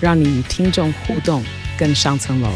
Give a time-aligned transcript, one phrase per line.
[0.00, 1.42] 让你与听众互动
[1.78, 2.48] 更上层楼。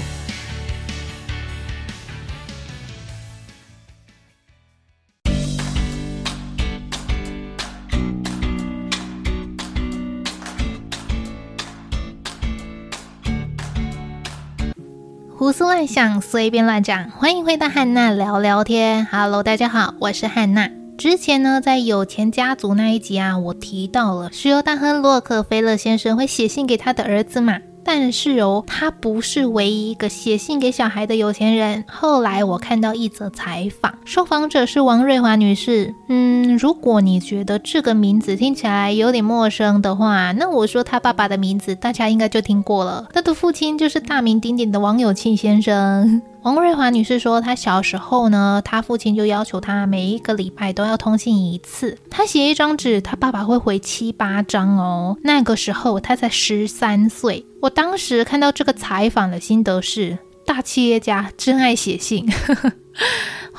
[15.36, 17.10] 胡思乱想，随便乱讲。
[17.10, 19.04] 欢迎回到汉娜聊聊天。
[19.10, 20.81] Hello，大家好，我是汉娜。
[20.98, 27.58] 之前呢，在有钱家族那一集啊，我提到了石油大亨洛克菲勒先生会写信给他的儿子嘛。
[27.84, 31.82] 但是哦，他不是唯一一个写信给小孩的有钱人。
[31.88, 35.92] 后来我看到一则采访，受访者是王瑞华女士。
[36.08, 43.08] 嗯，如果你觉得这个名字听起来有点陌生的话，那我说他爸爸的名字大家应该就听过了。
[43.12, 46.22] 他的父亲就是大名鼎鼎的王有庆先生。
[46.42, 51.96] 王瑞华女士说，她小时候呢，她父亲就要求她每一个礼拜都要通信一次。
[52.10, 55.16] 她写一张纸，她爸爸会回七八张哦。
[55.22, 57.46] 那个时候她才十三岁。
[57.60, 62.28] 我当时看到这个采访的心得是：大企业家真爱写信。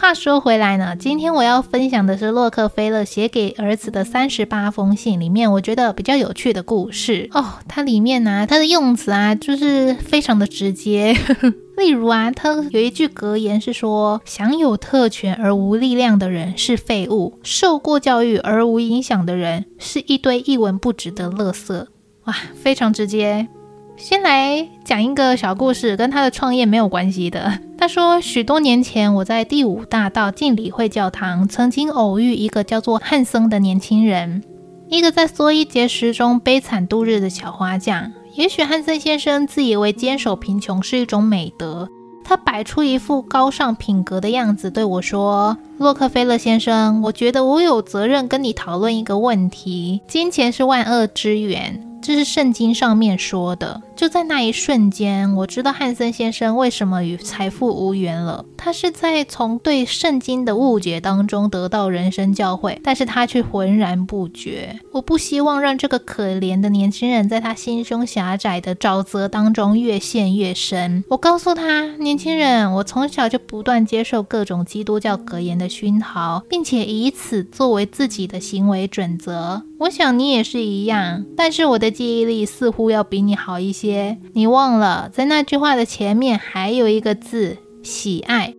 [0.03, 7.45] 话说回来呢，今天我要分享的是洛克菲勒写给儿子的三十八封信里面，我觉得比较有趣的故事哦。
[7.69, 11.15] 它里面呢、啊，它的用词啊，就是非常的直接。
[11.77, 21.85] 例如啊，他有一句格言是说：“享有特权而无力量的人是废物，受过教育而无影响的人是一堆一文不值的垃圾。”
[22.27, 23.47] 哇，非常直接。
[23.95, 27.59] 先来讲一个小故事，跟他的创业没有关系的。
[27.83, 34.41] 他说，许多年前我在第五大道敬礼会教堂曾经偶遇一个叫做汉森的年轻人，
[34.87, 38.13] 一个在蓑衣节食中悲惨度日的小花匠。
[38.35, 41.89] 也许汉森先生自以为坚守贫穷是一种美德，
[42.23, 49.99] 他摆出一副高尚品格的样子对我说：“洛克菲勒先生，我觉得我有责任跟你讨论一个问题。
[50.07, 53.81] 金钱是万恶之源。”这是圣经上面说的。
[53.95, 58.43] 就在那一瞬间，我知道汉森先生为什么与财富无缘了。
[58.57, 64.77] 他是在从对圣经的误解当中得到人生教诲，但是他却浑然不觉。
[64.91, 71.05] 我不希望让这个可怜的年轻人在他心胸狭窄的沼泽当中越陷越深。
[71.07, 79.63] 我告诉他，年轻人，我从小就不断接受各种基督教格言的熏陶，并且以此作为自己的行为准则。
[79.79, 84.17] 我想你也是一样，但是我的记忆力似乎要比你好一些。
[84.33, 88.53] 你忘了，在那句话的前面还有一个字：喜爱。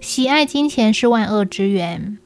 [0.00, 2.18] 喜爱金钱是万恶之源。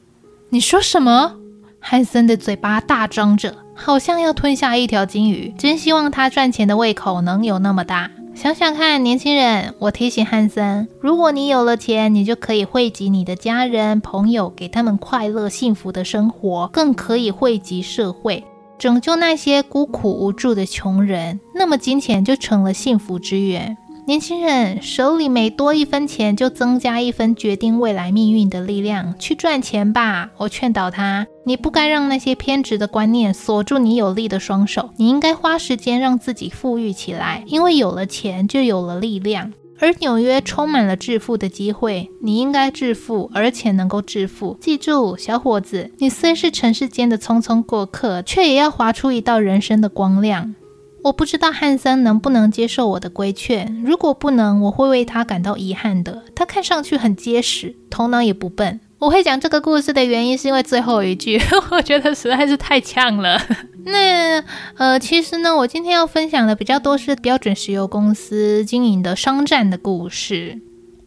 [0.49, 1.37] 你说什么？
[1.79, 5.53] 汉森的嘴巴大张着，好像要吞下一条金鱼。
[5.57, 8.11] 真希望他赚钱的胃口能有那么大。
[8.33, 18.43] 想想看，年轻人，我提醒汉森，如果你有了钱，你就可以惠及你的家人、朋友，给他们快乐幸福的生活，更可以惠及社会，
[18.79, 21.39] 拯救那些孤苦无助的穷人。
[21.53, 23.77] 那么，金钱就成了幸福之源。
[24.07, 29.15] 年轻人手里每多一分钱，就增加一分决定未来命运的力量。
[29.19, 30.31] 去赚钱吧！
[30.37, 34.89] 我劝导他，你不该让那些偏执的观念锁住你有力的双手。
[34.97, 39.53] 你应该花时间让自己富裕起来，因为有了钱就有了力量。
[39.79, 44.57] 而纽约充满了致富的机会，你应该致富，而且能够致富。
[44.59, 50.55] 记住，小伙子，你虽是尘世间的匆匆过客，却也要划出一道人生的光亮。
[51.03, 56.23] 我不知道汉森能不能接受我的规劝，如果不能，我会为他感到遗憾的。
[56.35, 58.79] 他看上去很结实，头脑也不笨。
[58.99, 61.41] 我会讲这个故事的原因是因为最后一句，
[61.71, 63.41] 我觉得实在是太呛了。
[63.83, 64.43] 那
[64.77, 70.61] 呃，其实呢，我今天要分享的比较多是标准石油公司经营的商战的故事。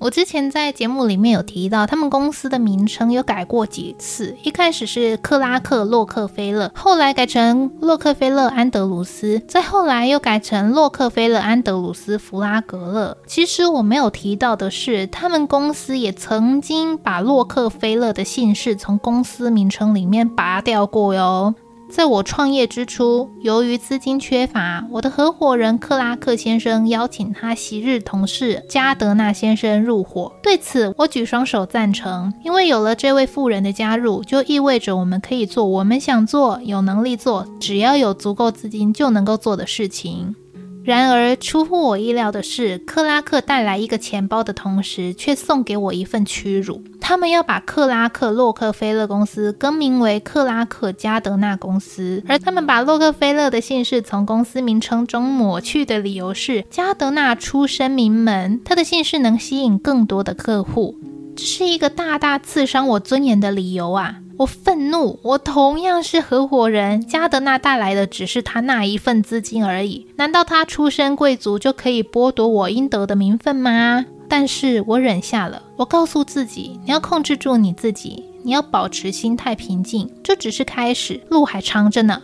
[0.05, 4.37] 我之前在节目里面有提到，他们公司的名称有改过几次。
[4.43, 13.17] 一开始是克拉克洛克菲勒，后来改成洛克菲勒安德鲁斯，再后来又改成洛克菲勒安德鲁斯弗拉格勒。
[13.27, 21.55] 其实我没有提到的是，他们公司也曾经把洛克菲勒的姓氏从公司名称里面拔掉过哟。
[21.95, 30.33] 在我创业之初，由于资金缺乏，我的合伙人克拉克先生邀请他昔日同事加德纳先生入伙。
[30.43, 40.35] 对此，我举双手赞成，因为有了这位富人的加入，就意味着我们可以做我们想做、有能力做、只要有足够资金就能够做的事情。
[40.85, 46.83] 然而，出乎我意料的是，克拉克带来一个钱包的同时，却送给我一份屈辱。
[47.01, 60.99] 他们要把克拉克洛克菲勒公司更名为克拉克加德纳公司，而他们把洛克菲勒的姓氏从公司名称中抹去的理由是，加德纳出身名门，他的姓氏能吸引更多的客户。
[61.35, 64.17] 这是一个大大刺伤我尊严的理由啊！
[64.37, 67.01] 我愤怒，我同样是合伙人。
[67.07, 70.07] 加德纳带来的只是他那一份资金而已。
[70.17, 74.05] 难道他出身贵族就可以剥夺我应得的名分吗？
[74.29, 75.63] 但是我忍下了。
[75.77, 80.11] 我告诉自己，你要控制住你自己，你要保持心态平静。
[80.25, 82.23] 这只是开始，路还长着呢。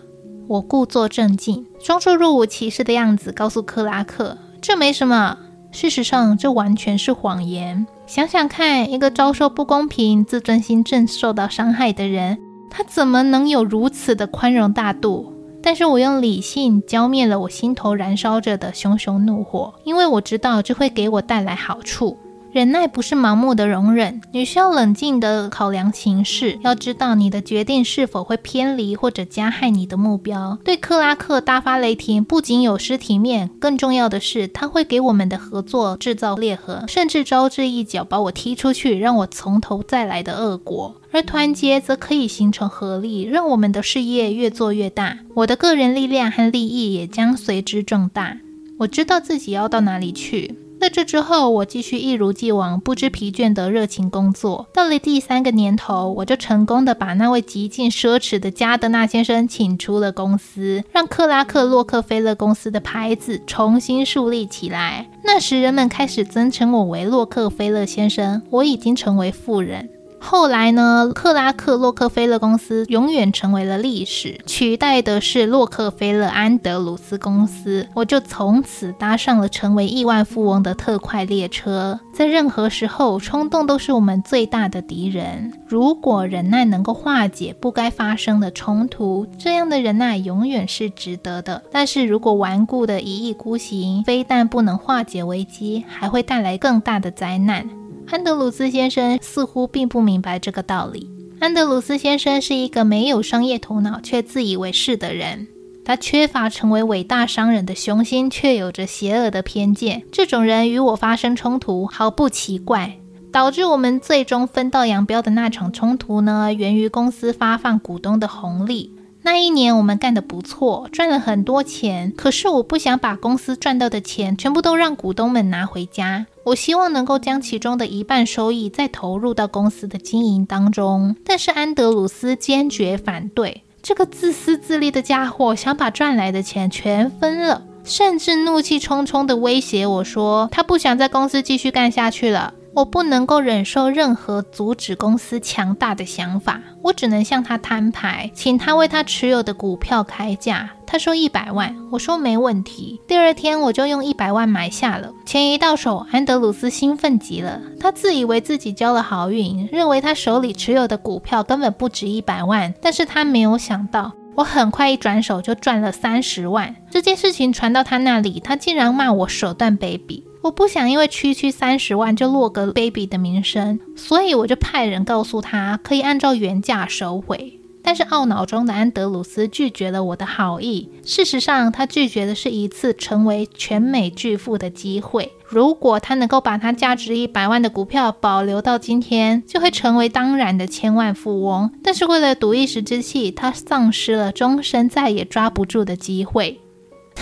[0.48, 5.38] 我故作镇静，装出若无其事的样子，告诉克拉克：“这没什么。”
[5.70, 7.86] 事实上，这完全是谎言。
[8.10, 15.32] 想想看，一个遭受不公平、自尊心正受到伤害的人，他怎么能有如此的宽容大度？
[15.62, 22.18] 但是我用理性浇灭了我心头燃烧着的熊熊怒火，因为我知道这会给我带来好处。
[22.52, 30.58] 忍耐不是盲目的容忍，你需要冷静地考量情势，要知道你的决定是否会偏离或者加害你的目标。
[30.64, 40.96] 对克拉克大发雷霆不仅有失体面，更重要的是，他会给我们的合作制造裂痕，甚至招致一脚把我踢出去，让我从头再来的恶果。
[41.12, 48.38] 而团结则可以形成合力，让我们的事业越做越大，我的个人力量和利益也将随之壮大。
[48.78, 50.56] 我知道自己要到哪里去。
[50.80, 54.66] 在这之后，我继续一如既往、不知疲倦的热情工作。
[54.72, 65.06] 到了第三个年头，我就成功的把那位极尽奢侈的加德纳先生请出了公司，让克拉克洛克菲勒公司的牌子重新树立起来。
[65.22, 69.90] 那时，人们开始尊称我为洛克菲勒先生，我已经成为富人。
[70.22, 77.88] 后来呢，克拉克洛克菲勒公司永远成为了历史，取代的是洛克菲勒安德鲁斯公司。
[77.94, 81.98] 我就从此搭上了成为亿万富翁的特快列车。
[82.14, 85.52] 在任何时候，冲动都是我们最大的敌人。
[85.66, 91.62] 如果忍耐能够化解不该发生的冲突，这样的忍耐永远是值得的。
[91.72, 97.79] 但是如果顽固的一意孤行，非但不能化解危机，还会带来更大的灾难。
[98.10, 101.08] 安德鲁斯先生似乎并不明白这个道理。
[101.38, 105.46] 安德鲁斯先生是一个没有商业头脑却自以为是的人，
[105.84, 110.02] 他缺乏成为伟大商人的雄心，却有着邪恶的偏见。
[110.10, 112.96] 这种人与我发生冲突毫不奇怪。
[113.32, 118.92] 导致我们最终分道扬镳的那场冲突呢，源于公司发放股东的红利。
[119.22, 122.12] 那一年我们干得不错，赚了很多钱。
[122.16, 126.26] 可是我不想把公司赚到的钱全部都让股东们拿回家。
[126.44, 131.14] 我希望能够将其中的一半收益再投入到公司的经营当中。
[131.24, 133.62] 但是安德鲁斯坚决反对。
[133.82, 142.52] 这个自私自利的家伙想把赚来的钱全分了，甚至怒气冲冲地威胁我说，他不想在公司继续干下去了。
[142.72, 150.70] 我不能够忍受任何阻止公司强大的想法，我只能向他摊牌，请他为他持有的股票开价。
[150.86, 153.00] 他说一百万，我说没问题。
[153.06, 155.12] 第二天我就用一百万买下了。
[155.26, 162.74] 钱一到手，安德鲁斯兴奋极了，他自以为自己交了好运，认为他手里持有的股票根本不值一百万。
[162.80, 166.74] 但是他没有想到，我很快一转手就赚了三十万。
[166.90, 170.24] 这件事情传到他那里，他竟然骂我手段卑鄙。
[170.42, 177.58] 我不想因为区区三十万就落个卑鄙的名声，所以我就派人告诉他可以按照原价收回。
[177.82, 180.90] 但是懊恼中的安德鲁斯拒绝了我的好意。
[181.02, 185.32] 事实上，他拒绝的是一次成为全美巨富的机会。
[185.46, 191.70] 如果他能够把他价值一百万的股票保留到今天，就会成为当然的千万富翁。
[191.82, 196.60] 但是为了赌一时之气，他丧失了终身再也抓不住的机会。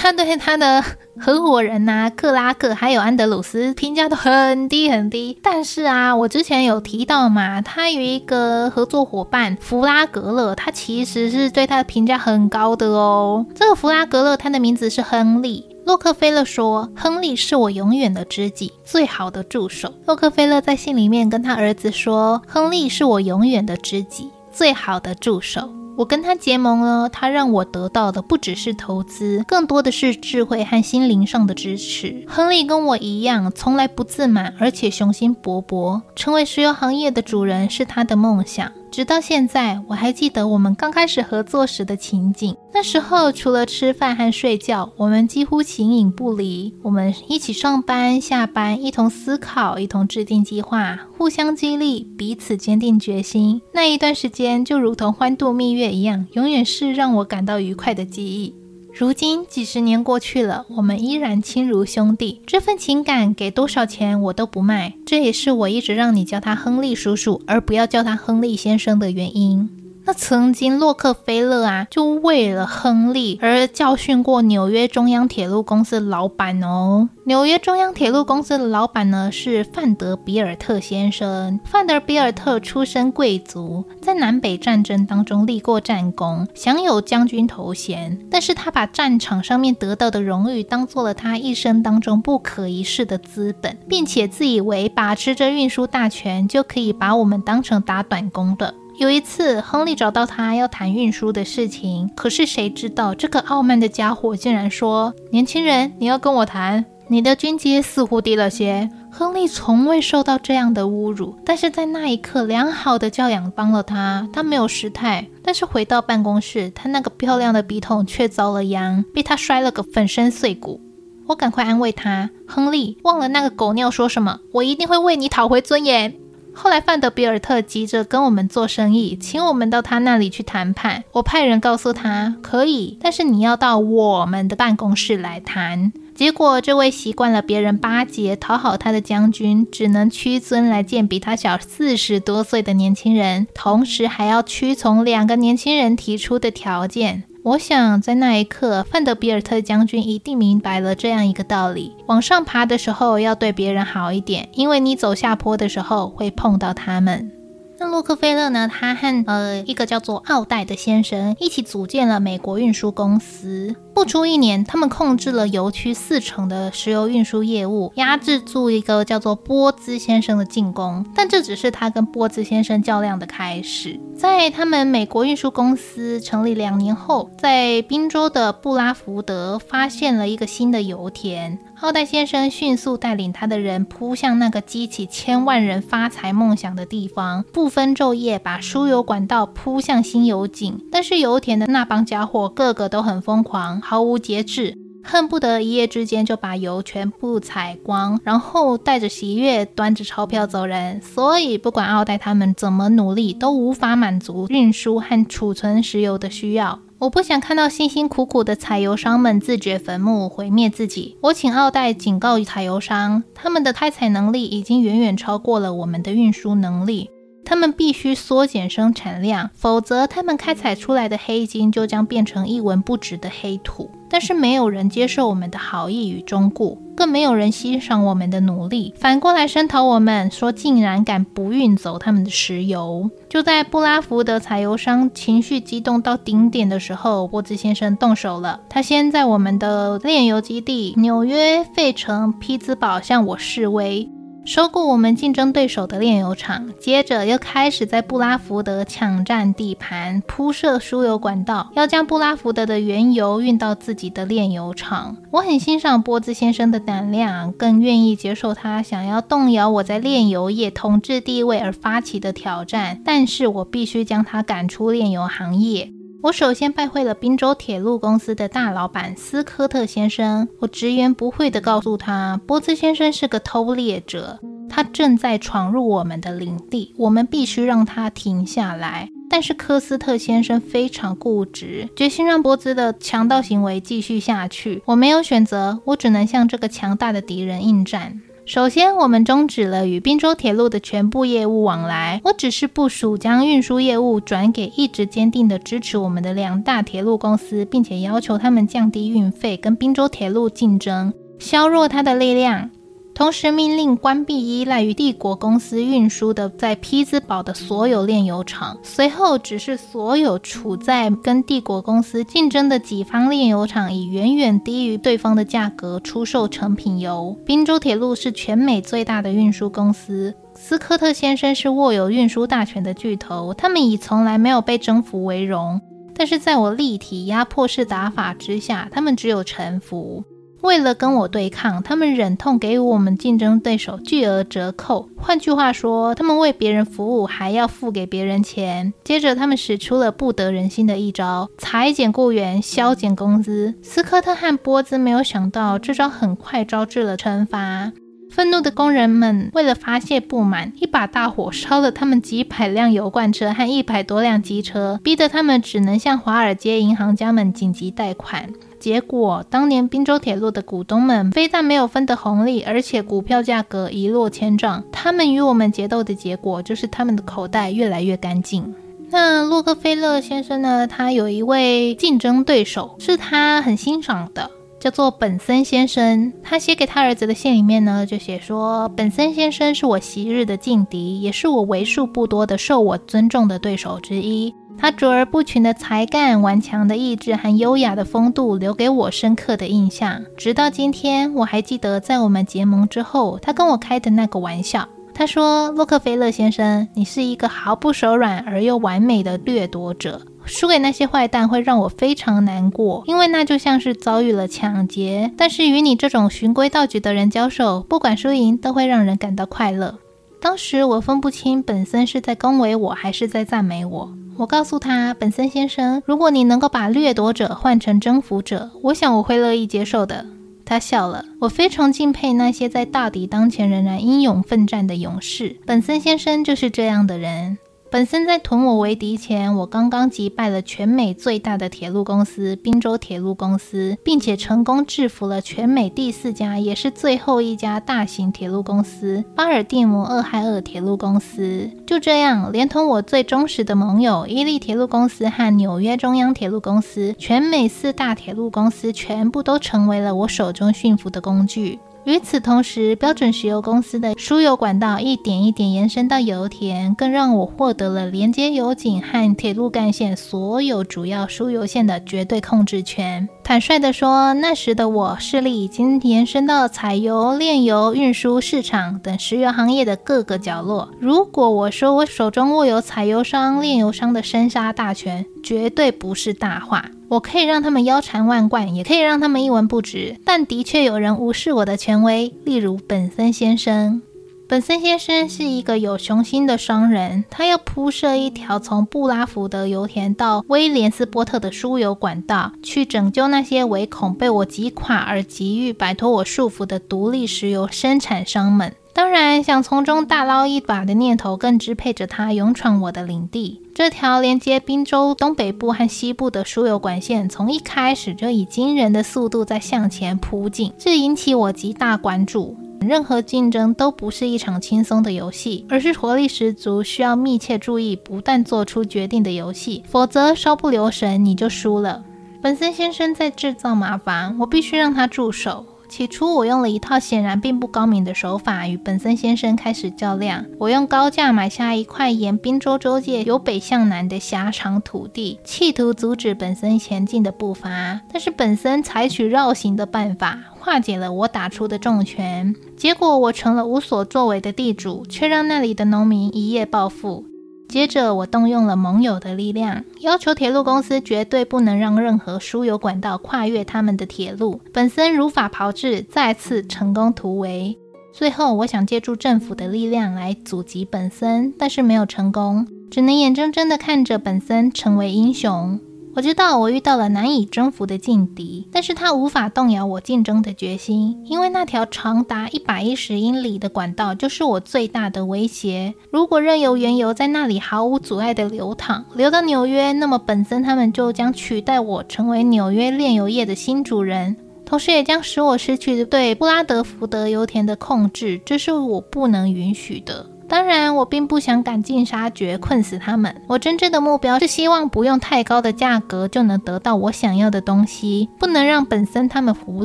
[0.01, 0.83] 他对他的
[1.19, 5.37] 合伙人呐、克拉克还有安德鲁斯评价都很低很低。
[5.43, 13.45] 但是啊，我之前有提到嘛，他有一个合作伙伴弗拉格勒，他其实是对他的评价很高的哦。
[13.57, 15.67] 这个弗拉格勒，他的名字是亨利。
[15.85, 32.25] 洛克菲勒说：“亨利是我永远的知己，最好的助手。”洛克菲勒在信里面跟他儿子说：“亨利是我永远的知己，最好的助手。”我跟他结盟了，他让我得到的不只是投资，更多的是智慧和心灵上的支持。
[32.29, 38.71] 亨利跟我一样，从来不自满，而且雄心勃勃，成为石油行业的主人是他的梦想。
[38.91, 42.57] 直到现在，我还记得我们刚开始合作时的情景。
[42.73, 46.75] 那时候，除了吃饭和睡觉，我们几乎形影不离。
[46.83, 53.61] 我们一起上班、下班，一同思考，一同制定计划，互相激励，彼此坚定决心。
[53.73, 58.55] 那一段时间就如同欢度蜜月一样，永远是让我感到愉快的记忆。
[58.99, 64.95] 如今几十年过去了，我们依然亲如兄弟，这份情感给多少钱我都不卖。
[65.07, 69.71] 这也是我一直让你叫他亨利叔叔，而不要叫他亨利先生的原因。
[70.09, 77.11] 那曾经洛克菲勒啊，就为了亨利而教训过纽约中央铁路公司老板哦。
[77.25, 81.61] 纽约中央铁路公司的老板呢，是范德比尔特先生。
[81.67, 88.19] 范德比尔特出身贵族，在南北战争当中立过战功，享有将军头衔。
[88.31, 98.73] 但是他把战场上面得到的荣誉当做了他一生当中不可一世的资本，并且自以为把持着运输大权，就可以把我们当成打短工的。
[98.99, 115.29] 有一次，亨利找到他要谈运输的事情，可是谁知道这个傲慢的家伙竟然说：“年轻人，你要跟我谈，你的军阶似乎低了些。”亨利从未受到这样的侮辱，但是在那一刻，良好的教养帮了他，他没有失态。
[115.45, 120.81] 但是回到办公室，他那个漂亮的笔筒却遭了殃，被他摔了个粉身碎骨。
[121.29, 126.17] 我赶快安慰他：“亨利，忘了那个狗尿说什么，我一定会为你讨回尊严。”
[126.61, 131.05] 后来，范德比尔特急着跟我们做生意，请我们到他那里去谈判。
[131.13, 135.93] 我派人告诉他，可以，但是你要到我们的办公室来谈。
[136.17, 147.23] 结果，这位习惯了别人巴结讨好他的将军，只能屈尊来见比他小四十多岁的年轻人，同时还要屈从两个年轻人提出的条件。
[147.49, 157.33] 我想，在那一刻，范德比尔特将军一定明白了这样一个道理：往上爬的时候要对别人好一点，因为你走下坡的时候会碰到他们。
[157.81, 158.67] 那洛克菲勒呢？
[158.67, 163.77] 他和呃一个叫做奥黛的先生一起组建了美国运输公司。
[163.95, 171.07] 不出一年，他们控制了油区四成的石油运输业务，压制住一个叫做波兹先生的进攻。
[171.15, 173.99] 但这只是他跟波兹先生较量的开始。
[174.17, 181.57] 在他们美国运输公司成立两年后，在宾州的布拉福德发现了一个新的油田。
[181.81, 190.85] 奥黛先生迅速带领他的人扑向那个激起千万人发财梦想的地方，不分昼夜把输油管道铺向新油井。
[190.91, 193.81] 但是油田的那帮家伙个个都很疯狂。
[193.81, 201.01] 毫无节制，恨不得一夜之间就把油全部采光，然后带着喜悦端着钞票走人。
[201.01, 206.81] 所以，不管奥黛他们怎么努力，都无法满足运输和储存石油的需要。
[207.01, 211.17] 我不想看到辛辛苦苦的采油商们自掘坟墓，毁灭自己。
[211.23, 217.09] 我请奥黛警告采油商，他们的开采能力已经远远超过了我们的运输能力。
[217.45, 223.89] 他们必须缩减生产量，否则他们开采出来的黑金就将变成一文不值的黑土。
[224.11, 233.11] 但是没有人接受我们的好意与忠告，更没有人欣赏我们的努力，反过来声讨我们，说竟然敢不运走他们的石油。
[233.29, 238.61] 就在布拉福德采油商情绪激动到顶点的时候，波兹先生动手了。
[238.69, 244.09] 他先在我们的炼油基地纽约、费城、匹兹堡向我示威。
[244.49, 255.19] 收购我们竞争对手的炼油厂，接着又开始在布拉福德抢占地盘，铺设输油管道，要将布拉福德的原油运到自己的炼油厂。
[255.33, 265.93] 我很欣赏波兹先生的胆量，更愿意接受他想要动摇我在炼油业统治地位而发起的挑战，但是我必须将他赶出炼油行业。
[266.21, 270.49] 我首先拜会了宾州铁路公司的大老板斯科特先生。
[270.59, 279.09] 我直言不讳地告诉他，波兹先生是个偷猎者，他正在闯入我们的领地，我们必须让他停下来。
[279.31, 284.83] 但是科斯特先生非常固执，决心让波兹的强盗行为继续下去。
[284.87, 288.21] 我没有选择，我只能向这个强大的敌人应战。
[288.49, 292.23] 首先，我们终止了与滨州铁路的全部业务往来。
[292.25, 302.71] 我只是部署将运输业务转给一直坚定的支持我们的两大铁路公司，并且要求他们降低运费，跟滨州铁路竞争，削弱它的力量。
[303.19, 317.37] 同时命令关闭依赖于帝国公司运输的在匹兹堡的所有炼油厂，随后指示所有处在跟帝国公司竞争的己方炼油厂以远远低于对方的价格出售成品油。
[317.45, 325.81] 宾州铁路是全美最大的运输公司，斯科特先生是握有运输大权的巨头，他们以从来没有被征服为荣，
[326.15, 330.23] 但是在我立体压迫式打法之下，他们只有臣服。
[330.61, 335.09] 为了跟我对抗，他们忍痛给予我们竞争对手巨额折扣。
[335.17, 338.93] 换句话说，他们为别人服务还要付给别人钱。
[339.05, 343.75] 接着，他们使出了不得人心的一招：裁减雇员，削减工资。
[343.83, 347.93] 斯科特和波兹没有想到，这招很快招致了惩罚。
[348.31, 358.51] 愤怒的工人们为了发泄不满，一把大火烧了他们几百辆油罐车和一百多辆机车，逼得他们只能向华尔街银行家们紧急贷款。
[358.81, 364.83] 结果当年宾州铁路的股东们非但没有分得红利，而且股票价格一落千丈。
[364.93, 368.75] 他们与我们决斗的结果，就是他们的口袋越来越干净。
[369.11, 370.87] 那洛克菲勒先生呢？
[370.87, 374.51] 他有一位竞争对手，是他很欣赏的。
[374.79, 384.55] 叫做本森先生，他写给他儿子的信里面呢，就写说，本森先生是我昔日的劲敌，也是我为数不多的受我尊重的对手之一。
[384.79, 390.23] 他卓而不群的才干、顽强的意志和优雅的风度，留给我深刻的印象。
[390.37, 394.89] 直到今天，我还记得在我们结盟之后，他跟我开的那个玩笑。
[395.13, 405.33] 他说：“洛克菲勒先生，你是一个毫不手软而又完美的掠夺者。”输给那些坏蛋会让我非常难过，因为那就像是遭遇了抢劫。
[405.37, 409.99] 但是与你这种循规蹈矩的人交手，不管输赢都会让人感到快乐。
[410.41, 414.15] 当时我分不清本森是在恭维我还是在赞美我。
[414.37, 420.25] 我告诉他，本森先生，如果你能够把掠夺者换成征服者，我想我会乐意接受的。
[420.65, 421.25] 他笑了。
[421.41, 425.57] 我非常敬佩那些在大敌当前仍然英勇奋战的勇士。
[425.67, 427.59] 本森先生就是这样的人。
[427.91, 441.71] 本森在吞我为敌前，我刚刚击败了全美最大的铁路公司——宾州铁路公司，并且成功制服了全美第四家，也是最后一家大型铁路公司——巴尔的摩俄亥俄铁路公司。
[441.87, 451.79] 就这样，连同我最忠实的盟友伊利铁路公司和纽约中央铁路公司，全美四大铁路公司全部都成为了我手中驯服的工具。
[452.09, 463.29] 与此同时，标准石油公司的输油管道一点一点延伸到油田，更让我获得了连接油井和铁路干线所有主要输油线的绝对控制权。
[463.45, 470.89] 坦率地说，那时的我势力已经延伸到采油、炼油、运输、市场等石油行业的各个角落。
[470.99, 476.87] 如果我说我手中握有采油商、炼油商的生杀大权，绝对不是大话。
[477.09, 480.17] 我可以让他们腰缠万贯，也可以让他们一文不值。
[480.25, 484.03] 但的确有人无视我的权威，例如本森先生。
[484.47, 498.75] 本森先生是一个有雄心的商人，他要铺设一条从布拉福德油田到威廉斯波特的输油管道，去拯救那些唯恐被我击垮而急于摆脱我束缚的独立石油生产商们。
[498.95, 503.61] 当然，想从中大捞一把的念头更支配着他勇闯我的领地。
[503.79, 512.57] 这条连接宾州东北部和西部的输油管线，从一开始就以惊人的速度在向前扑进，这引起我极大关注。
[512.81, 519.85] 任何竞争都不是一场轻松的游戏，而是活力十足、需要密切注意、不断做出决定的游戏。
[519.89, 522.03] 否则，稍不留神你就输了。
[522.43, 525.65] 本森先生在制造麻烦，我必须让他住手。
[525.89, 530.45] 起初，我用了一套显然并不高明的手法与本森先生开始较量。
[530.59, 538.01] 我用高价买下一块沿宾州州界由北向南的狭长土地，企图阻止本森前进的步伐。
[538.13, 542.55] 但是本森采取绕行的办法，化解了我打出的重拳。
[542.77, 547.25] 结果，我成了无所作为的地主，却让那里的农民一夜暴富。
[547.69, 554.61] 接着，我动用了盟友的力量，要求铁路公司绝对不能让任何输油管道跨越他们的铁路。
[554.73, 557.79] 本森如法炮制，再次成功突围。
[558.11, 565.79] 最后，我想借助政府的力量来阻击本森，但是没有成功，只能眼睁睁地看着本森成为英雄。
[566.19, 575.95] 我知道我遇到了难以征服的劲敌，但是他无法动摇我竞争的决心，因为那条长达一百一十英里的管道就是我最大的威胁。
[576.11, 590.27] 如果任由原油在那里毫无阻碍地流淌，流到纽约，那么本森他们就将取代我成为纽约炼油业的新主人，同时也将使我失去对布拉德福德油田的控制，这是我不能允许的。
[590.49, 593.43] 当然，我并不想赶尽杀绝，困死他们。
[593.47, 599.85] 我真正的目标是希望不用太高的价格就能得到我想要的东西，不能让本森他们胡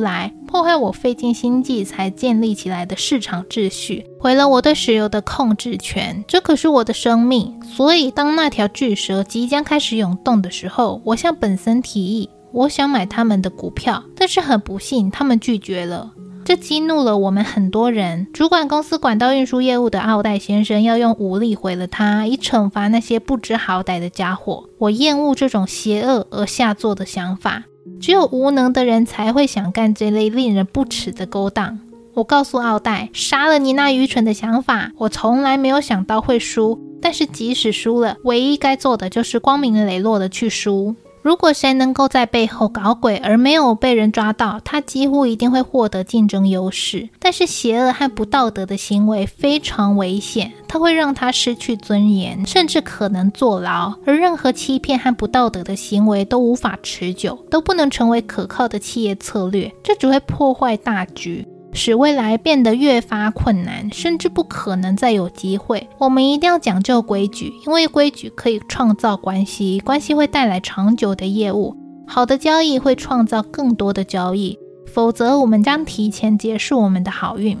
[0.00, 6.24] 来，破坏我费尽心计才建立起来的市场秩序，毁了我对石油的控制权。
[6.26, 7.60] 这可是我的生命。
[7.62, 16.10] 所以，当那条巨蛇即将开始涌动的时候，我向本森提议，我想买他们的股票，但是很不幸，他们拒绝了。
[16.44, 18.26] 这激怒了我们很多人。
[18.32, 24.68] 主管公司管道运输业务的奥黛先生要用武力毁了他，以惩罚那些不知好歹的家伙。
[24.78, 27.64] 我厌恶这种邪恶而下作的想法。
[27.98, 31.78] 只有无能的人才会想干这类令人不齿的勾当。
[32.14, 34.92] 我告诉奥黛，杀了你那愚蠢的想法。
[34.98, 40.94] 我从来没有想到会输，但是即使输了，唯一该做的就是光明磊落的去输。
[41.24, 47.08] 如果谁能够在背后搞鬼而没有被人抓到，他几乎一定会获得竞争优势。
[47.18, 53.94] 但是邪恶和不道德的行为非常危险，它会让他失去尊严，甚至可能坐牢。
[54.04, 61.48] 而任何欺骗和不道德的行为都无法持久，都不能成为可靠的企业策略，这只会破坏大局。
[61.74, 65.88] 使未来变得越发困难，甚至不可能再有机会。
[65.98, 71.76] 我们一定要讲究规矩，因为规矩可以创造关系，关系会带来长久的业务。
[72.06, 77.58] 好的交易会创造更多的交易，否则我们将提前结束我们的好运。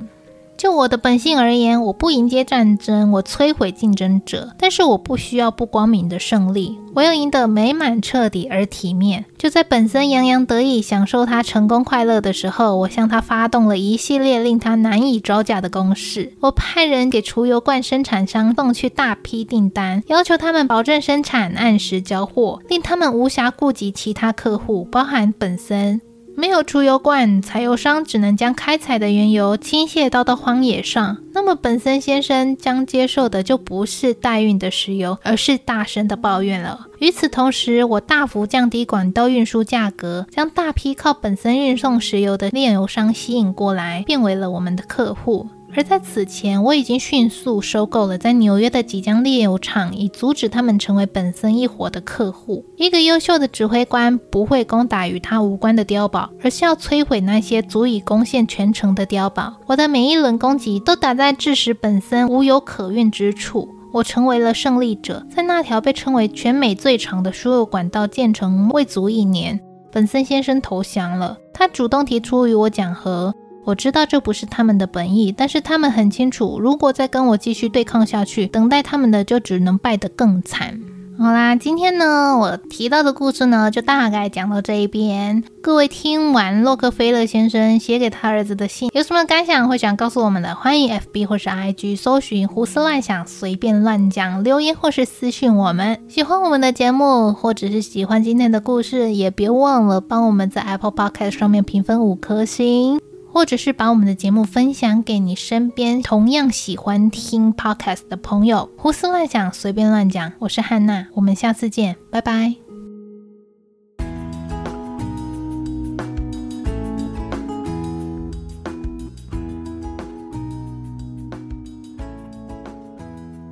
[0.56, 9.24] 就我的本性而言，我不迎接战争，我摧毁竞争者，但是我不需要不光明的胜利，我要赢得美满、彻底而体面。
[9.36, 16.32] 就在本森洋洋得意、享受他成功快乐的时候，我向他发动了一系列令他难以招架的攻势。
[16.40, 26.00] 我派人给储油罐生产商送去大批订单，要求他们保证生产、按时交货，令他们无暇顾及其他客户，包含本森。
[26.36, 31.18] 没有储油罐，柴油商只能将开采的原油倾泻到到荒野上。
[31.32, 36.86] 那么本森先生将接受的就不是代运的石油，而是大声的抱怨了。
[36.98, 45.48] 与此同时，我大幅降低管道运输价格，将大批靠本森运送石油的炼油商吸引过来，变为了我们的客户。
[45.76, 52.64] 而在此前，我已经迅速收购了在纽约的几家炼油厂，以阻止他们成为本森一伙的客户。
[52.76, 59.54] 一个优秀的指挥官不会攻打与他无关的碉堡，而是要摧毁那些足以攻陷全城的碉堡。
[59.66, 63.68] 我的每一轮攻击都打在致使本森无有可运之处。
[63.92, 65.24] 我成为了胜利者。
[65.34, 69.60] 在那条被称为全美最长的输油管道建成未足一年，
[69.92, 71.38] 本森先生投降了。
[71.52, 73.32] 他主动提出与我讲和。
[73.64, 80.78] 我知道这不是他们的本意，但是他们很清楚，如果再跟我继续对抗下去，等待他们的就只能败得更惨。
[81.16, 85.44] 好啦，今天呢，我提到的故事呢，就大概讲到这一边。
[85.62, 96.00] 各位听完洛克菲勒先生写给他儿子的信，有什么感想或想告诉我们的，欢迎 FB 或是 IG 搜寻胡思乱想，随便乱讲，留言或是私讯我们。
[96.08, 103.00] 喜欢我们的节目，或者是喜欢今天的故事，也别忘了帮我们在 Apple Podcast 上面评分五颗星。
[103.34, 108.70] 或者是把我们的节目分享给你身边同样喜欢听 podcast 的朋友。
[108.78, 110.32] 胡思乱想，随便乱讲。
[110.38, 112.63] 我是汉娜，我们下次见，拜拜。